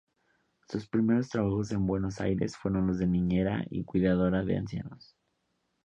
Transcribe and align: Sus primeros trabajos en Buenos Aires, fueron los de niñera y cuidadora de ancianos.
Sus 0.67 0.87
primeros 0.89 1.29
trabajos 1.29 1.71
en 1.71 1.85
Buenos 1.85 2.19
Aires, 2.21 2.57
fueron 2.57 2.87
los 2.87 2.97
de 2.97 3.05
niñera 3.05 3.63
y 3.69 3.83
cuidadora 3.83 4.43
de 4.43 4.57
ancianos. 4.57 5.15